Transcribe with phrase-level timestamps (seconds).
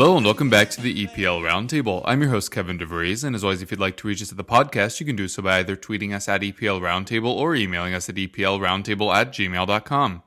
[0.00, 2.00] Hello and welcome back to the EPL Roundtable.
[2.06, 4.38] I'm your host Kevin DeVries, and as always, if you'd like to reach us at
[4.38, 7.92] the podcast, you can do so by either tweeting us at EPL Roundtable or emailing
[7.92, 10.22] us at EPLRoundtable at gmail.com.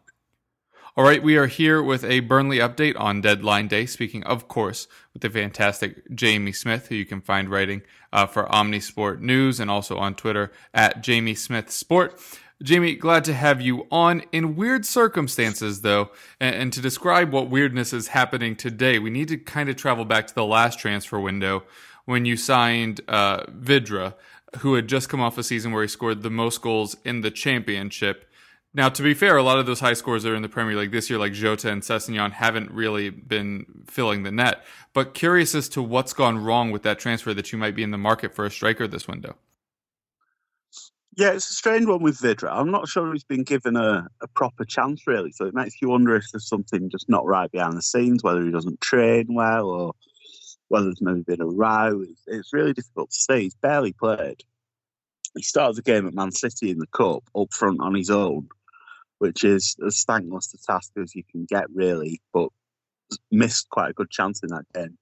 [0.96, 3.88] All right, we are here with a Burnley update on deadline day.
[3.88, 8.46] Speaking, of course, with the fantastic Jamie Smith, who you can find writing uh, for
[8.46, 12.22] Omnisport News and also on Twitter at Jamie Smith Sport.
[12.64, 14.24] Jamie, glad to have you on.
[14.32, 19.28] In weird circumstances, though, and, and to describe what weirdness is happening today, we need
[19.28, 21.64] to kind of travel back to the last transfer window
[22.06, 24.16] when you signed uh, Vydra,
[24.60, 27.32] who had just come off a season where he scored the most goals in the
[27.32, 28.32] championship.
[28.74, 30.92] Now, to be fair, a lot of those high scores are in the Premier League
[30.92, 34.64] this year, like Jota and Sessegnon, haven't really been filling the net.
[34.94, 37.92] But curious as to what's gone wrong with that transfer that you might be in
[37.92, 39.36] the market for a striker this window.
[41.16, 42.50] Yeah, it's a strange one with Vydra.
[42.52, 45.32] I'm not sure he's been given a, a proper chance, really.
[45.32, 48.44] So it makes you wonder if there's something just not right behind the scenes, whether
[48.44, 49.94] he doesn't train well or
[50.70, 52.02] whether there's maybe been a row.
[52.02, 53.42] It's, it's really difficult to see.
[53.44, 54.42] He's barely played.
[55.36, 58.48] He started the game at Man City in the Cup up front on his own,
[59.20, 62.50] which is as thankless a task as you can get, really, but
[63.30, 64.98] missed quite a good chance in that game.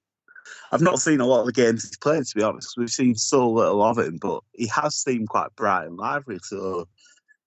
[0.71, 2.75] I've not seen a lot of the games he's played, to be honest.
[2.77, 6.39] We've seen so little of him, but he has seemed quite bright and lively.
[6.43, 6.87] So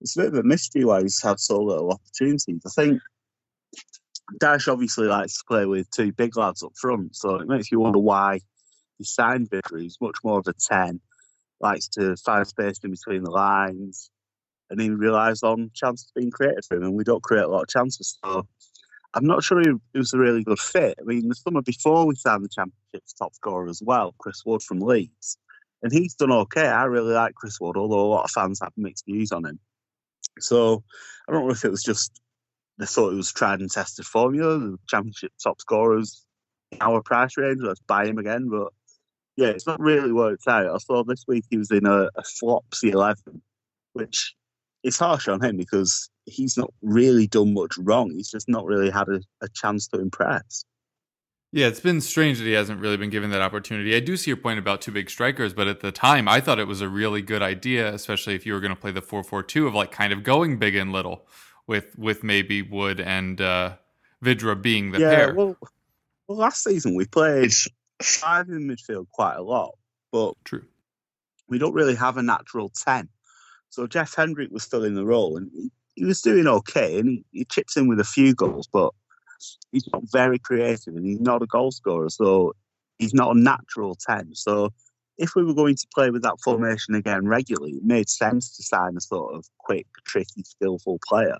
[0.00, 2.62] it's a bit of a mystery why he's had so little opportunities.
[2.66, 3.00] I think
[4.40, 7.80] Dyche obviously likes to play with two big lads up front, so it makes you
[7.80, 8.40] wonder why
[8.98, 9.80] he signed Vydra.
[9.80, 11.00] He's much more of a 10,
[11.60, 14.10] likes to find space in between the lines,
[14.70, 17.62] and he relies on chances being created for him, and we don't create a lot
[17.62, 18.18] of chances.
[18.24, 18.46] So
[19.14, 20.98] I'm not sure he was a really good fit.
[21.00, 24.62] I mean, the summer before we signed the Championship's top scorer as well, Chris Wood
[24.62, 25.38] from Leeds,
[25.82, 26.66] and he's done okay.
[26.66, 29.60] I really like Chris Wood, although a lot of fans have mixed views on him.
[30.40, 30.82] So
[31.28, 32.20] I don't know if it was just
[32.78, 36.24] they thought it was tried and tested formula, the Championship top scorers
[36.72, 38.48] in our price range, let's buy him again.
[38.48, 38.72] But
[39.36, 40.74] yeah, it's not really worked out.
[40.74, 43.42] I saw this week he was in a, a flopsy 11,
[43.92, 44.34] which
[44.84, 48.10] is harsh on him because he's not really done much wrong.
[48.10, 50.64] He's just not really had a, a chance to impress.
[51.52, 53.94] Yeah, it's been strange that he hasn't really been given that opportunity.
[53.94, 56.58] I do see your point about two big strikers, but at the time, I thought
[56.58, 59.66] it was a really good idea, especially if you were going to play the four-four-two
[59.66, 61.26] of like kind of going big and little
[61.66, 63.76] with with maybe Wood and uh,
[64.22, 65.34] Vydra being the yeah, pair.
[65.34, 65.56] well,
[66.26, 67.52] well, last season we played
[68.02, 69.78] five in midfield quite a lot,
[70.10, 70.64] but True.
[71.48, 73.08] we don't really have a natural 10.
[73.74, 77.08] So Jeff Hendrick was still in the role and he, he was doing okay and
[77.08, 78.92] he, he chips in with a few goals, but
[79.72, 82.08] he's not very creative and he's not a goal scorer.
[82.08, 82.54] So
[82.98, 84.36] he's not a natural 10.
[84.36, 84.72] So
[85.18, 88.62] if we were going to play with that formation again regularly, it made sense to
[88.62, 91.38] sign a sort of quick, tricky, skillful player.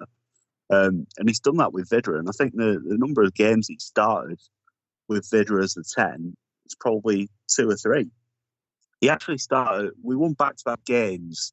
[0.70, 2.18] Um, and he's done that with Vydra.
[2.18, 4.40] And I think the, the number of games he started
[5.06, 8.10] with Vydra as a 10 is probably two or three.
[9.00, 11.52] He actually started, we won back to back games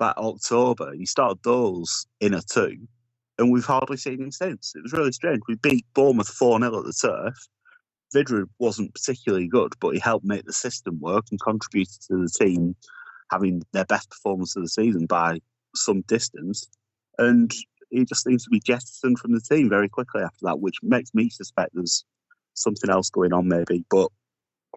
[0.00, 0.92] back October.
[0.94, 2.88] He started those in a two,
[3.38, 4.72] and we've hardly seen him since.
[4.74, 5.42] It was really strange.
[5.46, 7.34] We beat Bournemouth 4 0 at the turf.
[8.12, 12.28] Vydra wasn't particularly good, but he helped make the system work and contributed to the
[12.28, 12.74] team
[13.30, 15.38] having their best performance of the season by
[15.76, 16.66] some distance.
[17.18, 17.52] And
[17.90, 21.14] he just seems to be jettisoned from the team very quickly after that, which makes
[21.14, 22.04] me suspect there's
[22.54, 23.84] something else going on, maybe.
[23.88, 24.10] But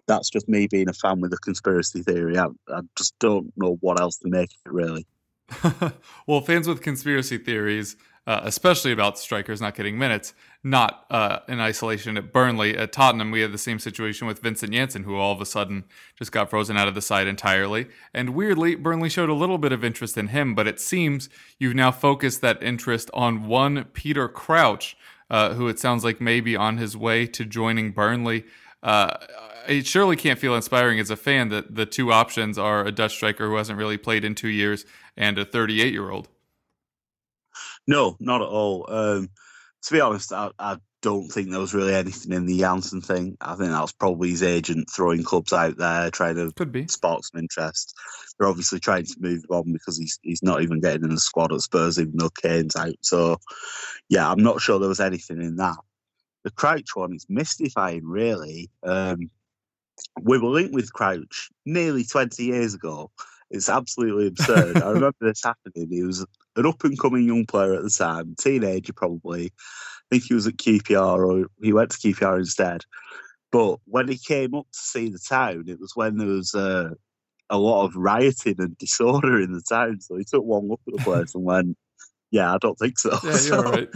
[0.06, 2.38] that's just me being a fan with a conspiracy theory.
[2.38, 5.06] I, I just don't know what else to make of it, really.
[6.26, 7.96] well, fans with conspiracy theories,
[8.26, 10.32] uh, especially about strikers not getting minutes,
[10.62, 12.76] not uh, in isolation at Burnley.
[12.76, 15.84] At Tottenham, we had the same situation with Vincent Janssen, who all of a sudden
[16.16, 17.86] just got frozen out of the side entirely.
[18.14, 21.74] And weirdly, Burnley showed a little bit of interest in him, but it seems you've
[21.74, 24.96] now focused that interest on one Peter Crouch,
[25.28, 28.44] uh, who it sounds like may be on his way to joining Burnley.
[28.84, 29.16] Uh,
[29.66, 33.14] it surely can't feel inspiring as a fan that the two options are a Dutch
[33.14, 34.84] striker who hasn't really played in two years
[35.16, 36.28] and a 38 year old.
[37.86, 38.86] No, not at all.
[38.88, 39.30] Um,
[39.82, 43.36] to be honest, I, I don't think there was really anything in the Janssen thing.
[43.40, 46.86] I think that was probably his agent throwing clubs out there, trying to Could be.
[46.88, 47.94] spark some interest.
[48.38, 51.20] They're obviously trying to move him on because he's he's not even getting in the
[51.20, 52.94] squad at Spurs, even though Kane's out.
[53.02, 53.36] So,
[54.08, 55.76] yeah, I'm not sure there was anything in that.
[56.44, 58.70] The Crouch one is mystifying, really.
[58.82, 59.30] Um,
[60.20, 63.10] we were linked with Crouch nearly 20 years ago.
[63.50, 64.76] It's absolutely absurd.
[64.76, 65.88] I remember this happening.
[65.90, 66.24] He was
[66.56, 69.46] an up and coming young player at the time, teenager probably.
[69.46, 72.82] I think he was at QPR or he went to QPR instead.
[73.52, 76.90] But when he came up to see the town, it was when there was uh,
[77.48, 80.00] a lot of rioting and disorder in the town.
[80.00, 81.76] So he took one look at the place and went,
[82.32, 83.88] "Yeah, I don't think so." Yeah, you're So, right.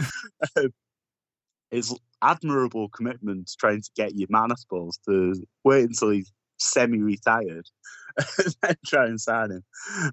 [1.71, 6.31] It's admirable commitment to trying to get your man, I suppose, to wait until he's
[6.57, 7.65] semi-retired
[8.37, 9.63] and then try and sign him.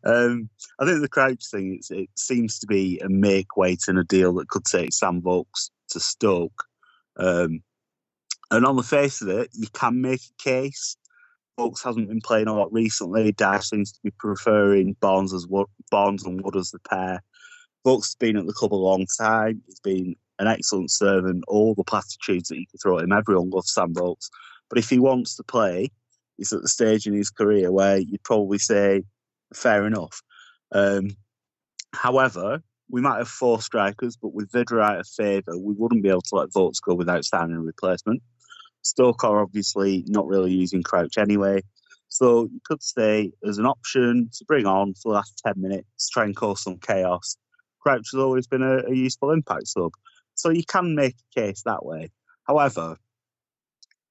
[0.05, 3.99] Um, I think the Crouch thing it's, it seems to be a make weight in
[3.99, 6.65] a deal that could take Sam Vokes to Stoke.
[7.19, 7.63] Um,
[8.51, 10.97] and on the face of it, you can make a case.
[11.59, 13.33] Vokes hasn't been playing a lot recently.
[13.33, 15.47] Dyche seems to be preferring Barnes as
[15.91, 17.23] Barnes and Wood as the pair.
[17.85, 19.63] Vokes has been at the club a long time.
[19.67, 21.45] He's been an excellent servant.
[21.49, 24.31] All the platitudes that you can throw at him, everyone loves Sam Vokes.
[24.69, 25.91] But if he wants to play,
[26.37, 29.03] he's at the stage in his career where you'd probably say,
[29.55, 30.23] fair enough.
[30.73, 31.17] Um,
[31.95, 36.09] however, we might have four strikers, but with Vydra out of favour, we wouldn't be
[36.09, 38.23] able to let Vokes go without standing replacement.
[38.83, 41.63] Stoke are obviously not really using Crouch anyway.
[42.09, 46.09] So you could say as an option to bring on for the last 10 minutes,
[46.09, 47.37] try and cause some chaos.
[47.81, 49.91] Crouch has always been a, a useful impact sub.
[50.37, 52.11] So you can make a case that way.
[52.45, 52.97] However,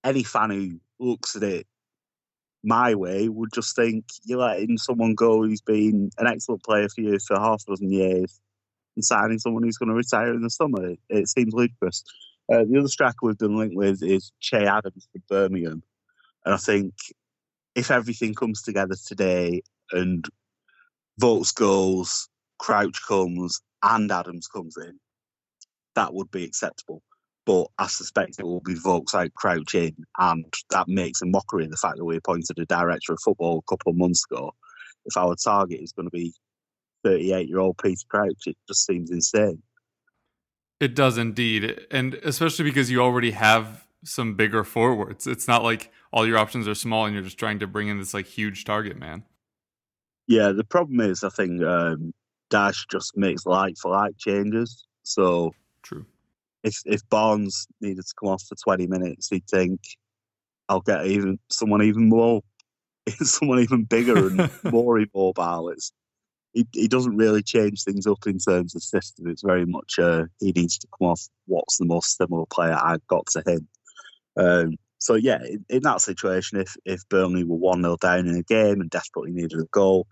[0.04, 1.68] any fan who looks at it
[2.66, 7.02] my way would just think you're letting someone go who's been an excellent player for
[7.02, 8.40] you for half a dozen years
[8.96, 10.90] and signing someone who's going to retire in the summer.
[10.90, 12.04] It, it seems ludicrous.
[12.52, 15.84] Uh, the other striker we've been linked with is Che Adams from Birmingham.
[16.44, 16.94] And I think
[17.76, 19.62] if everything comes together today
[19.92, 20.26] and
[21.20, 25.00] Vokes goals, Crouch comes, and Adams comes in,
[25.96, 27.02] that would be acceptable.
[27.46, 31.66] But I suspect it will be Vokes out Crouch in, and that makes a mockery
[31.66, 34.52] of the fact that we appointed a director of football a couple of months ago.
[35.06, 36.34] If our target is going to be
[37.04, 39.62] 38 year old Peter Crouch, it just seems insane.
[40.80, 41.86] It does indeed.
[41.92, 45.28] And especially because you already have some bigger forwards.
[45.28, 48.00] It's not like all your options are small and you're just trying to bring in
[48.00, 49.24] this like huge target man.
[50.28, 52.14] Yeah, the problem is, I think um,
[52.52, 54.86] Dyche just makes like for like changes.
[55.04, 55.54] So
[55.86, 56.06] True.
[56.64, 59.80] if if Barnes needed to come off for 20 minutes, he'd think,
[60.68, 62.42] I'll get even someone even more,
[63.22, 65.70] someone even bigger and more immobile.
[65.70, 65.92] It's,
[66.54, 69.28] he, he doesn't really change things up in terms of system.
[69.28, 73.06] It's very much uh, he needs to come off what's the most similar player I've
[73.08, 73.68] got to him.
[74.38, 78.36] Um, so yeah, in, in that situation, if if Burnley were one 0 down in
[78.36, 80.08] a game and desperately needed a goal,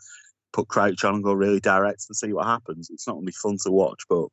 [0.51, 2.89] put Crouch on and go really direct and see what happens.
[2.91, 4.27] It's not going to be fun to watch, but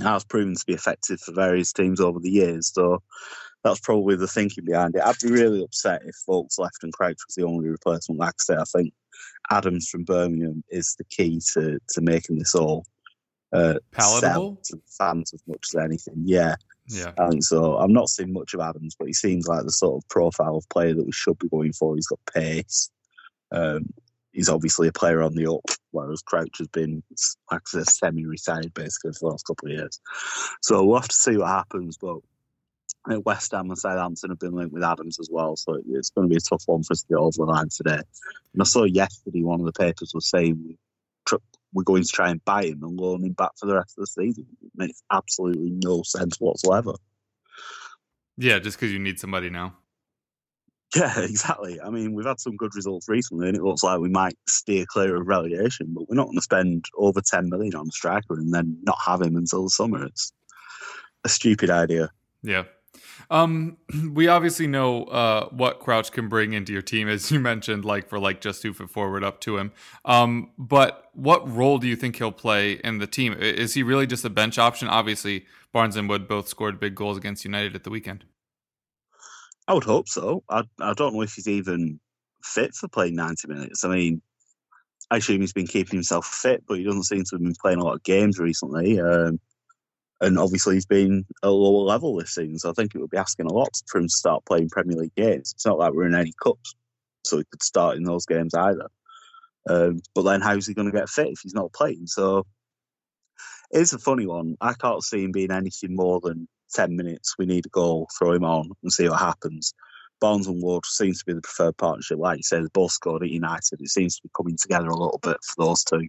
[0.00, 2.72] has proven to be effective for various teams over the years.
[2.72, 3.02] So
[3.64, 5.02] that's probably the thinking behind it.
[5.04, 8.20] I'd be really upset if Vokes left and Crouch was the only replacement.
[8.20, 8.92] Like I say, I think
[9.50, 12.84] Adams from Birmingham is the key to to making this all
[13.52, 14.58] uh, Palatable?
[14.64, 16.22] to fans as much as anything.
[16.24, 16.56] Yeah.
[16.88, 17.12] Yeah.
[17.28, 17.76] Think so.
[17.76, 20.68] I'm not seeing much of Adams, but he seems like the sort of profile of
[20.68, 21.94] player that we should be going for.
[21.94, 22.90] He's got pace.
[23.52, 23.92] Um,
[24.32, 27.02] he's obviously a player on the up, whereas Crouch has been,
[27.50, 30.00] like said, semi-retired basically for the last couple of years.
[30.60, 31.98] So we'll have to see what happens.
[31.98, 32.18] But
[33.06, 36.28] I West Ham and Southampton have been linked with Adams as well, so it's going
[36.28, 38.00] to be a tough one for us to get over the line today.
[38.52, 40.76] And I saw yesterday one of the papers was saying
[41.72, 44.02] we're going to try and buy him and loan him back for the rest of
[44.02, 44.46] the season.
[44.62, 46.92] It makes absolutely no sense whatsoever.
[48.36, 49.76] Yeah, just because you need somebody now.
[50.94, 51.80] Yeah, exactly.
[51.80, 54.84] I mean, we've had some good results recently, and it looks like we might steer
[54.86, 58.34] clear of relegation, but we're not going to spend over 10 million on a striker
[58.34, 60.04] and then not have him until the summer.
[60.04, 60.32] It's
[61.24, 62.10] a stupid idea.
[62.42, 62.64] Yeah.
[63.30, 63.78] Um,
[64.12, 68.08] we obviously know uh, what Crouch can bring into your team, as you mentioned, like
[68.08, 69.72] for like just to forward up to him.
[70.04, 73.32] Um, but what role do you think he'll play in the team?
[73.34, 74.88] Is he really just a bench option?
[74.88, 78.24] Obviously, Barnes and Wood both scored big goals against United at the weekend.
[79.68, 80.42] I would hope so.
[80.48, 82.00] I, I don't know if he's even
[82.44, 83.84] fit for playing 90 minutes.
[83.84, 84.22] I mean,
[85.10, 87.78] I assume he's been keeping himself fit, but he doesn't seem to have been playing
[87.78, 89.00] a lot of games recently.
[89.00, 89.38] Um,
[90.20, 93.16] and obviously, he's been a lower level this season, so I think it would be
[93.16, 95.52] asking a lot for him to start playing Premier League games.
[95.54, 96.74] It's not like we're in any cups,
[97.24, 98.86] so he could start in those games either.
[99.68, 102.06] Um, but then, how's he going to get fit if he's not playing?
[102.06, 102.46] So
[103.72, 104.56] It's a funny one.
[104.60, 107.34] I can't see him being anything more than 10 minutes.
[107.38, 109.74] We need a goal, throw him on and see what happens.
[110.20, 112.18] Barnes and Ward seems to be the preferred partnership.
[112.18, 113.80] Like you said, both scored at United.
[113.80, 116.06] It seems to be coming together a little bit for those two.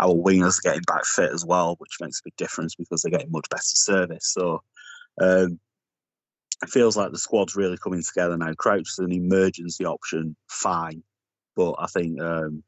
[0.00, 3.12] Our wingers are getting back fit as well, which makes a big difference because they're
[3.12, 4.32] getting much better service.
[4.32, 4.62] So
[5.20, 5.60] um,
[6.62, 8.52] it feels like the squad's really coming together now.
[8.54, 11.04] Crouch is an emergency option, fine.
[11.54, 12.64] But I think um,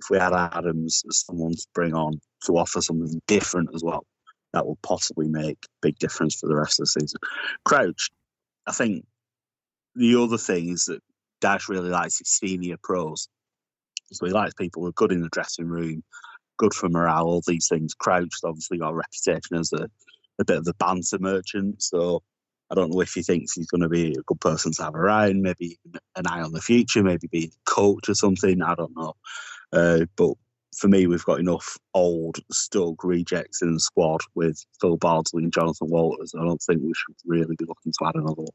[0.00, 4.04] if we had Adams as someone to bring on to offer something different as well,
[4.52, 7.20] that will possibly make a big difference for the rest of the season.
[7.64, 8.10] Crouch,
[8.66, 9.04] I think
[9.94, 11.00] the other thing is that
[11.40, 13.28] Dyche really likes his senior pros.
[14.12, 16.02] So he likes people who are good in the dressing room,
[16.58, 17.94] good for morale, all these things.
[17.94, 19.86] Crouch obviously got a reputation as a,
[20.38, 21.82] a bit of a banter merchant.
[21.82, 22.22] So
[22.70, 24.94] I don't know if he thinks he's going to be a good person to have
[24.94, 25.78] around, maybe
[26.16, 28.62] an eye on the future, maybe be a coach or something.
[28.62, 29.14] I don't know.
[29.72, 30.34] Uh, but
[30.76, 35.52] for me, we've got enough old Stoke rejects in the squad with Phil Bardsley and
[35.52, 36.32] Jonathan Walters.
[36.38, 38.48] I don't think we should really be looking to add another one.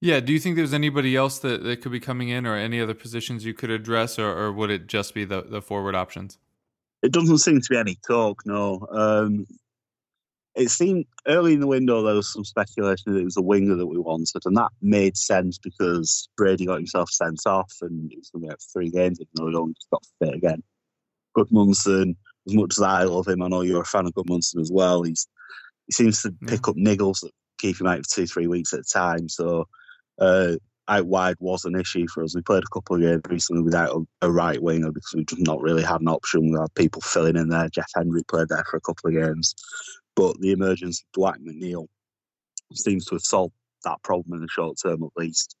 [0.00, 2.80] Yeah, do you think there's anybody else that, that could be coming in or any
[2.80, 6.38] other positions you could address, or, or would it just be the, the forward options?
[7.02, 8.86] It doesn't seem to be any talk, no.
[8.90, 9.46] Um,
[10.56, 13.76] it seemed early in the window there was some speculation that it was a winger
[13.76, 18.16] that we wanted, and that made sense because Brady got himself sent off and he
[18.16, 20.62] was going to get three games, even though he only just got fit again.
[21.36, 24.70] Gudmundsson, as much as I love him, I know you're a fan of Gudmundsson as
[24.72, 25.02] well.
[25.02, 25.28] He's
[25.86, 28.80] he seems to pick up niggles that keep him out for two, three weeks at
[28.80, 29.28] a time.
[29.28, 29.66] So
[30.18, 30.54] uh,
[30.88, 32.34] out wide was an issue for us.
[32.34, 35.42] We played a couple of games recently without a, a right winger because we just
[35.42, 36.50] not really had an option.
[36.50, 37.68] We had people filling in there.
[37.68, 39.54] Jeff Hendrick played there for a couple of games.
[40.16, 41.86] But the emergence of Dwight McNeil
[42.74, 43.54] seems to have solved
[43.84, 45.56] that problem in the short term at least.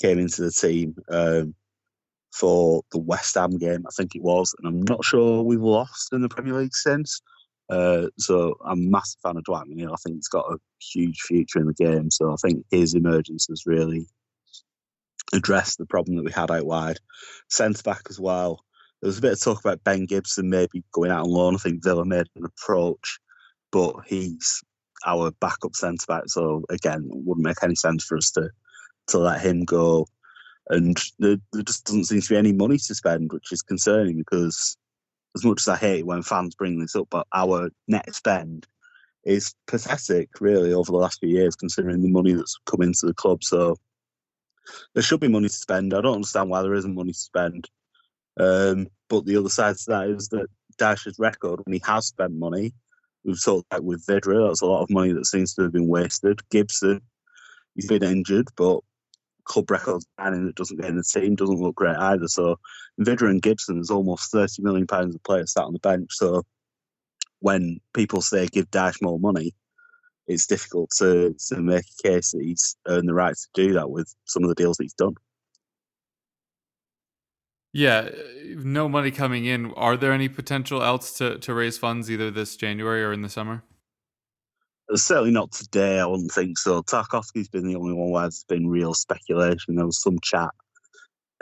[0.00, 1.54] Came into the team um,
[2.32, 6.12] for the West Ham game, I think it was, and I'm not sure we've lost
[6.12, 7.20] in the Premier League since.
[7.70, 9.92] Uh, so I'm a massive fan of Dwight McNeil.
[9.92, 12.10] I think he's got a huge future in the game.
[12.10, 14.06] So I think his emergence has really
[15.32, 16.98] addressed the problem that we had out wide.
[17.48, 18.60] Centre back as well.
[19.00, 21.54] There was a bit of talk about Ben Gibson maybe going out on loan.
[21.54, 23.18] I think Villa made an approach,
[23.74, 24.62] but he's
[25.04, 26.22] our backup centre back.
[26.28, 28.50] So again, wouldn't make any sense for us to
[29.08, 30.06] to let him go.
[30.68, 34.16] And there, there just doesn't seem to be any money to spend, which is concerning
[34.18, 34.78] because
[35.36, 38.66] as much as I hate when fans bring this up, but our net spend
[39.24, 43.14] is pathetic, really, over the last few years, considering the money that's come into the
[43.14, 43.42] club.
[43.42, 43.76] So
[44.94, 45.92] there should be money to spend.
[45.92, 47.68] I don't understand why there isn't money to spend.
[48.38, 50.46] Um, but the other side to that is that
[50.78, 52.72] Dyche's record, when he has spent money,
[53.24, 55.88] we've talked about with Vydra, that's a lot of money that seems to have been
[55.88, 56.40] wasted.
[56.50, 57.00] Gibson,
[57.74, 58.80] he's been injured, but
[59.44, 62.28] club records signing that doesn't get in the team doesn't look great either.
[62.28, 62.56] So
[62.98, 66.10] Vydra and Gibson is almost thirty million pounds of players sat on the bench.
[66.12, 66.42] So
[67.40, 69.52] when people say give Dyche more money,
[70.26, 73.90] it's difficult to to make a case that he's earned the right to do that
[73.90, 75.14] with some of the deals that he's done.
[77.74, 78.08] Yeah,
[78.54, 79.72] no money coming in.
[79.72, 83.28] Are there any potential else to, to raise funds either this January or in the
[83.28, 83.64] summer?
[84.94, 85.98] Certainly not today.
[85.98, 86.82] I wouldn't think so.
[86.82, 89.74] Tarkowski's been the only one where there's been real speculation.
[89.74, 90.50] There was some chat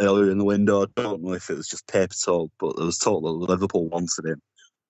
[0.01, 0.85] earlier in the window.
[0.85, 3.89] I don't know if it was just paper talk, but there was talk that Liverpool
[3.91, 4.41] wanted him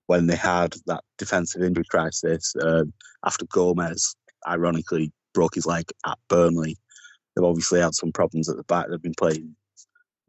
[0.07, 2.93] when they had that defensive injury crisis um,
[3.25, 4.15] after Gomez,
[4.47, 6.77] ironically, broke his leg at Burnley.
[7.35, 8.87] They've obviously had some problems at the back.
[8.89, 9.57] They've been playing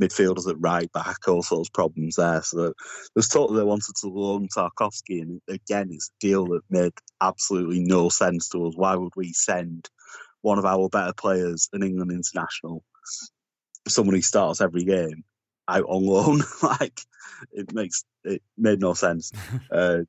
[0.04, 2.42] midfielders at right back, all sorts of problems there.
[2.42, 2.74] So
[3.16, 6.94] there's talk that they wanted to loan Tarkowski, and again, it's a deal that made
[7.22, 8.74] absolutely no sense to us.
[8.76, 9.90] Why would we send
[10.42, 12.84] one of our better players, an England international,
[13.88, 15.24] someone who starts every game,
[15.68, 16.42] out on loan?
[16.64, 17.00] like
[17.52, 19.32] it makes it made no sense.
[19.72, 20.00] uh,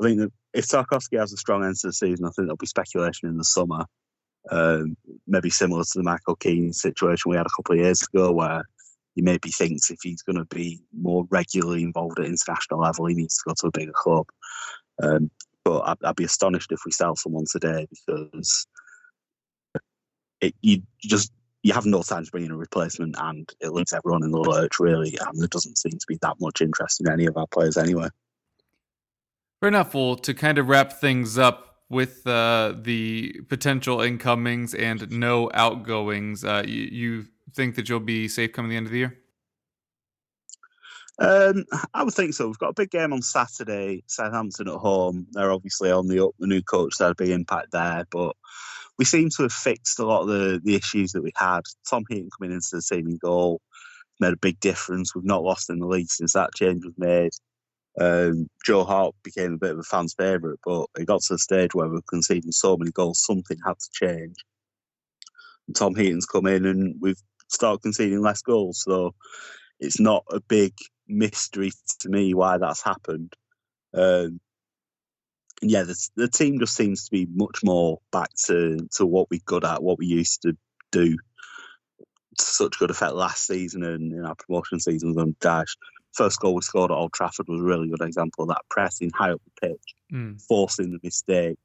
[0.00, 2.56] I think that if Tarkowski has a strong end to the season, I think there'll
[2.56, 3.84] be speculation in the summer.
[4.50, 4.96] Um,
[5.26, 8.64] maybe similar to the Michael Keane situation we had a couple of years ago, where
[9.14, 13.14] he maybe thinks if he's going to be more regularly involved at international level, he
[13.14, 14.26] needs to go to a bigger club.
[15.02, 15.30] Um,
[15.64, 18.66] but I'd, I'd, be astonished if we sell someone today because
[20.40, 23.92] it, you just you have no time to bring in a replacement, and it leaves
[23.92, 25.16] everyone in the lurch really.
[25.20, 28.08] And there doesn't seem to be that much interest in any of our players anyway.
[29.60, 29.94] Fair enough.
[29.94, 36.44] Well, to kind of wrap things up with uh, the potential incomings and no outgoings,
[36.44, 39.18] uh, you, you think that you'll be safe coming the end of the year?
[41.18, 42.46] Um, I would think so.
[42.46, 45.26] We've got a big game on Saturday, Southampton at home.
[45.32, 46.32] They're obviously on the up.
[46.38, 48.34] The new coach there'll be impact there, but
[48.98, 51.62] we seem to have fixed a lot of the, the issues that we had.
[51.88, 53.60] Tom Heaton coming into the team in goal
[54.20, 55.14] made a big difference.
[55.14, 57.32] We've not lost in the league since that change was made.
[58.00, 61.38] Um, Joe Hart became a bit of a fan's favourite, but it got to the
[61.38, 64.36] stage where we were conceding so many goals, something had to change.
[65.66, 67.20] And Tom Heaton's come in, and we've
[67.52, 68.82] started conceding less goals.
[68.82, 69.14] So
[69.78, 70.74] it's not a big
[71.06, 73.32] mystery to me why that's happened.
[73.94, 74.40] Um,
[75.60, 79.28] and yeah, the, the team just seems to be much more back to, to what
[79.30, 80.56] we're good at, what we used to
[80.90, 81.16] do
[82.38, 85.76] to such good effect last season and in our promotion seasons on Dyche.
[86.12, 89.10] First goal we scored at Old Trafford was a really good example of that pressing
[89.14, 90.42] high up the pitch, Mm.
[90.42, 91.58] forcing the mistake,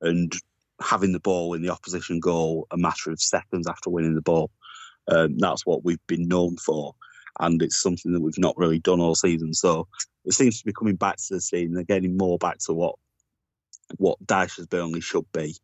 [0.00, 0.32] and
[0.80, 4.50] having the ball in the opposition goal a matter of seconds after winning the ball.
[5.10, 6.94] Um, that's what we've been known for,
[7.38, 9.52] and it's something that we've not really done all season.
[9.54, 9.88] So
[10.24, 11.72] it seems to be coming back to the scene.
[11.72, 12.96] They're getting more back to what
[13.96, 15.56] what Dyche's Burnley should be.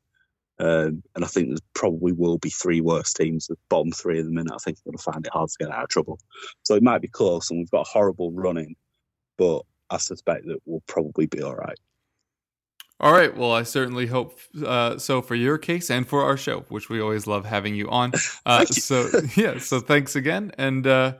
[0.58, 4.24] Um, and I think there probably will be three worse teams, the bottom three at
[4.24, 4.52] the minute.
[4.54, 6.18] I think they're going to find it hard to get out of trouble.
[6.62, 8.74] So it might be close, and we've got a horrible running,
[9.36, 11.78] but I suspect that we'll probably be all right.
[12.98, 13.36] All right.
[13.36, 17.00] Well, I certainly hope uh, so for your case and for our show, which we
[17.00, 18.12] always love having you on.
[18.46, 19.58] Uh, so yeah.
[19.58, 20.52] So thanks again.
[20.56, 21.14] And uh,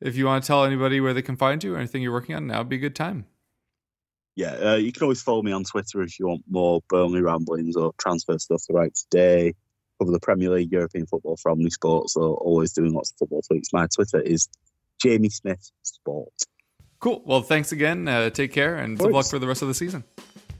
[0.00, 2.34] if you want to tell anybody where they can find you or anything you're working
[2.36, 3.24] on, now would be a good time.
[4.36, 7.74] Yeah, uh, you can always follow me on Twitter if you want more Burnley ramblings
[7.76, 9.54] or transfer stuff throughout today.
[9.98, 13.40] Cover the Premier League, European football for Omni Sports, so always doing lots of football
[13.50, 13.72] tweets.
[13.72, 14.48] My Twitter is
[15.00, 16.34] Jamie Smith Sport.
[17.00, 17.22] Cool.
[17.24, 18.06] Well, thanks again.
[18.06, 20.04] Uh, take care and good luck for the rest of the season.